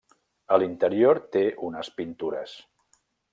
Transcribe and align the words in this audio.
A 0.55 0.57
l'interior 0.61 1.19
té 1.35 1.43
unes 1.69 1.93
pintures. 2.01 2.57